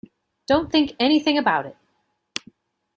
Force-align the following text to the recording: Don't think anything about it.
Don't 0.47 0.71
think 0.71 0.95
anything 0.99 1.37
about 1.37 1.67
it. 1.67 1.77